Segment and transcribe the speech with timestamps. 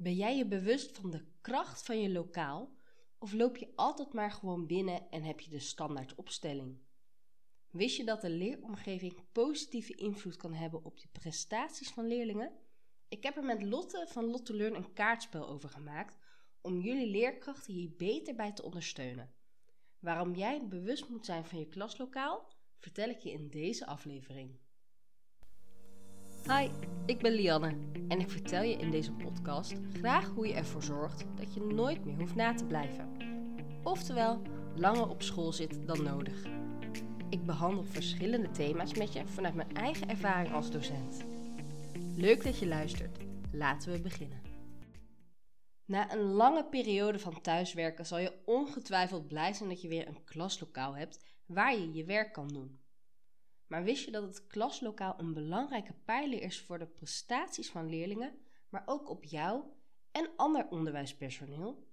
[0.00, 2.76] Ben jij je bewust van de kracht van je lokaal
[3.18, 6.78] of loop je altijd maar gewoon binnen en heb je de standaard opstelling?
[7.70, 12.52] Wist je dat de leeromgeving positieve invloed kan hebben op de prestaties van leerlingen?
[13.08, 16.18] Ik heb er met Lotte van Lotte Learn een kaartspel over gemaakt
[16.60, 19.34] om jullie leerkrachten hier beter bij te ondersteunen.
[19.98, 24.58] Waarom jij bewust moet zijn van je klaslokaal, vertel ik je in deze aflevering.
[26.46, 26.68] Hi,
[27.06, 27.76] ik ben Lianne
[28.08, 32.04] en ik vertel je in deze podcast graag hoe je ervoor zorgt dat je nooit
[32.04, 33.16] meer hoeft na te blijven.
[33.82, 34.42] Oftewel,
[34.76, 36.44] langer op school zit dan nodig.
[37.30, 41.24] Ik behandel verschillende thema's met je vanuit mijn eigen ervaring als docent.
[42.16, 43.18] Leuk dat je luistert.
[43.52, 44.42] Laten we beginnen.
[45.84, 50.24] Na een lange periode van thuiswerken zal je ongetwijfeld blij zijn dat je weer een
[50.24, 52.78] klaslokaal hebt waar je je werk kan doen.
[53.68, 58.38] Maar wist je dat het klaslokaal een belangrijke pijler is voor de prestaties van leerlingen,
[58.68, 59.62] maar ook op jou
[60.12, 61.86] en ander onderwijspersoneel?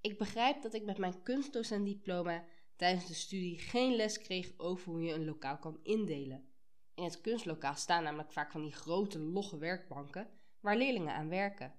[0.00, 2.44] Ik begrijp dat ik met mijn kunstdocentdiploma
[2.76, 6.48] tijdens de studie geen les kreeg over hoe je een lokaal kan indelen.
[6.94, 11.74] In het kunstlokaal staan namelijk vaak van die grote logge werkbanken waar leerlingen aan werken.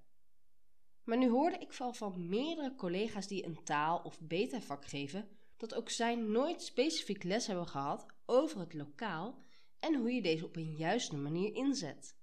[1.04, 5.74] Maar nu hoorde ik wel van meerdere collega's die een taal- of beta-vak geven, dat
[5.74, 9.44] ook zij nooit specifiek les hebben gehad over het lokaal
[9.78, 12.16] en hoe je deze op een juiste manier inzet.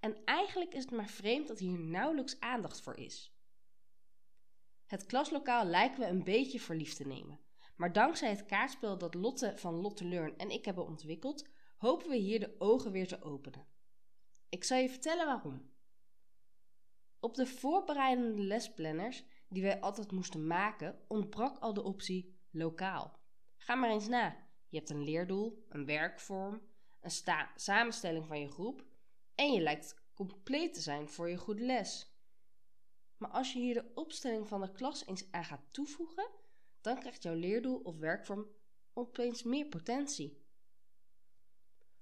[0.00, 3.36] En eigenlijk is het maar vreemd dat hier nauwelijks aandacht voor is.
[4.86, 7.40] Het klaslokaal lijken we een beetje verliefd te nemen,
[7.76, 12.16] maar dankzij het kaartspel dat Lotte van Lotte Learn en ik hebben ontwikkeld, hopen we
[12.16, 13.66] hier de ogen weer te openen.
[14.48, 15.70] Ik zal je vertellen waarom.
[17.20, 23.18] Op de voorbereidende lesplanners die wij altijd moesten maken, ontbrak al de optie lokaal.
[23.56, 24.50] Ga maar eens na.
[24.72, 26.62] Je hebt een leerdoel, een werkvorm,
[27.00, 27.10] een
[27.54, 28.84] samenstelling van je groep
[29.34, 32.16] en je lijkt compleet te zijn voor je goede les.
[33.16, 36.30] Maar als je hier de opstelling van de klas eens aan gaat toevoegen,
[36.80, 38.46] dan krijgt jouw leerdoel of werkvorm
[38.92, 40.44] opeens meer potentie.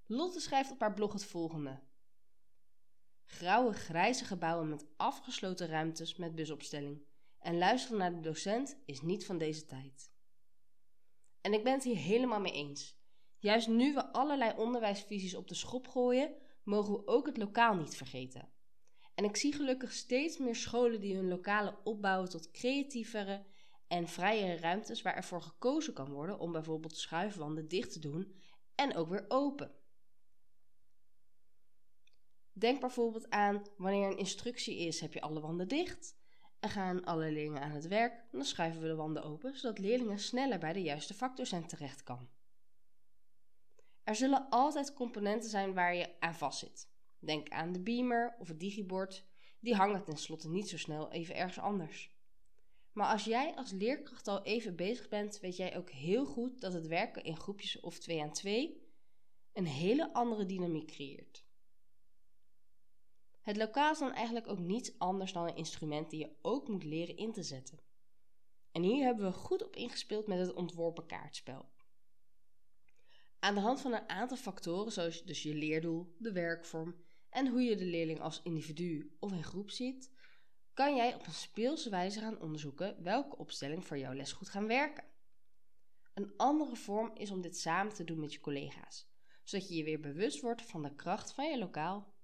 [0.06, 1.80] Lotte schrijft op haar blog het volgende.
[3.24, 7.04] Grauwe grijze gebouwen met afgesloten ruimtes met busopstelling
[7.38, 10.10] en luisteren naar de docent is niet van deze tijd.
[11.40, 12.98] En ik ben het hier helemaal mee eens.
[13.38, 16.34] Juist nu we allerlei onderwijsvisies op de schop gooien,
[16.64, 18.48] mogen we ook het lokaal niet vergeten.
[19.14, 23.44] En ik zie gelukkig steeds meer scholen die hun lokalen opbouwen tot creatievere
[23.88, 28.34] en vrijere ruimtes waar ervoor gekozen kan worden om bijvoorbeeld schuifwanden dicht te doen
[28.74, 29.74] en ook weer open.
[32.52, 36.19] Denk bijvoorbeeld aan wanneer een instructie is, heb je alle wanden dicht
[36.60, 40.18] en gaan alle leerlingen aan het werk, dan schuiven we de wanden open zodat leerlingen
[40.18, 42.28] sneller bij de juiste vakdocent terecht kan.
[44.04, 46.88] Er zullen altijd componenten zijn waar je aan vastzit.
[47.18, 49.24] Denk aan de beamer of het digibord,
[49.60, 52.18] die hangen tenslotte niet zo snel even ergens anders.
[52.92, 56.72] Maar als jij als leerkracht al even bezig bent, weet jij ook heel goed dat
[56.72, 58.88] het werken in groepjes of twee aan twee
[59.52, 61.44] een hele andere dynamiek creëert.
[63.50, 66.84] Het lokaal is dan eigenlijk ook niets anders dan een instrument die je ook moet
[66.84, 67.78] leren in te zetten.
[68.72, 71.68] En hier hebben we goed op ingespeeld met het ontworpen kaartspel.
[73.38, 76.94] Aan de hand van een aantal factoren, zoals dus je leerdoel, de werkvorm
[77.30, 80.10] en hoe je de leerling als individu of in groep ziet,
[80.74, 84.66] kan jij op een speelse wijze gaan onderzoeken welke opstelling voor jouw les goed gaan
[84.66, 85.04] werken.
[86.14, 89.10] Een andere vorm is om dit samen te doen met je collega's,
[89.44, 92.18] zodat je je weer bewust wordt van de kracht van je lokaal.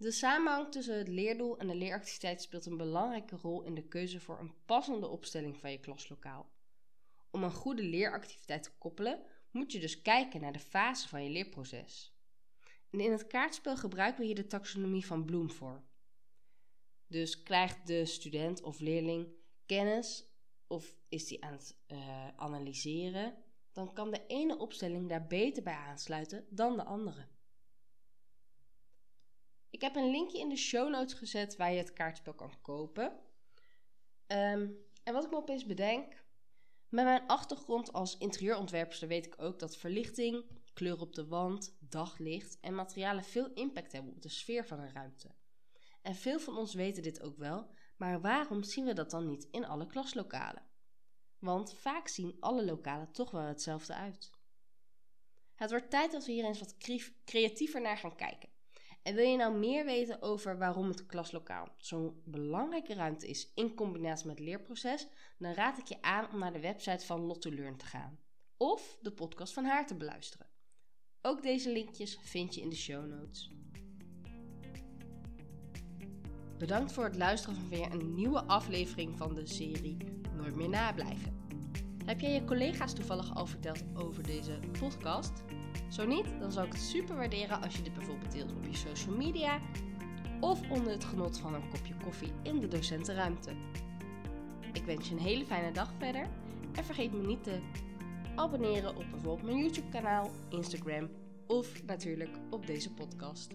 [0.00, 4.20] De samenhang tussen het leerdoel en de leeractiviteit speelt een belangrijke rol in de keuze
[4.20, 6.50] voor een passende opstelling van je klaslokaal.
[7.30, 11.30] Om een goede leeractiviteit te koppelen, moet je dus kijken naar de fase van je
[11.30, 12.14] leerproces.
[12.90, 15.82] En in het kaartspel gebruiken we hier de taxonomie van Bloom voor.
[17.06, 19.28] Dus krijgt de student of leerling
[19.66, 20.24] kennis
[20.66, 23.34] of is die aan het uh, analyseren,
[23.72, 27.28] dan kan de ene opstelling daar beter bij aansluiten dan de andere.
[29.70, 33.12] Ik heb een linkje in de show notes gezet waar je het kaartspel kan kopen.
[34.26, 36.24] Um, en wat ik me opeens bedenk,
[36.88, 42.60] met mijn achtergrond als interieurontwerper weet ik ook dat verlichting, kleur op de wand, daglicht
[42.60, 45.34] en materialen veel impact hebben op de sfeer van een ruimte.
[46.02, 49.48] En veel van ons weten dit ook wel, maar waarom zien we dat dan niet
[49.50, 50.62] in alle klaslokalen?
[51.38, 54.30] Want vaak zien alle lokalen toch wel hetzelfde uit.
[55.54, 56.76] Het wordt tijd dat we hier eens wat
[57.24, 58.48] creatiever naar gaan kijken.
[59.02, 63.74] En wil je nou meer weten over waarom het klaslokaal zo'n belangrijke ruimte is in
[63.74, 65.08] combinatie met het leerproces,
[65.38, 68.18] dan raad ik je aan om naar de website van Lotto Learn te gaan
[68.56, 70.46] of de podcast van haar te beluisteren.
[71.22, 73.50] Ook deze linkjes vind je in de show notes.
[76.58, 79.96] Bedankt voor het luisteren van weer een nieuwe aflevering van de serie
[80.36, 81.38] Nooit meer nablijven.
[82.04, 85.32] Heb jij je collega's toevallig al verteld over deze podcast?
[85.90, 88.76] Zo niet, dan zou ik het super waarderen als je dit bijvoorbeeld deelt op je
[88.76, 89.60] social media
[90.40, 93.50] of onder het genot van een kopje koffie in de docentenruimte.
[94.72, 96.26] Ik wens je een hele fijne dag verder
[96.72, 97.60] en vergeet me niet te
[98.34, 101.08] abonneren op bijvoorbeeld mijn YouTube kanaal, Instagram
[101.46, 103.54] of natuurlijk op deze podcast.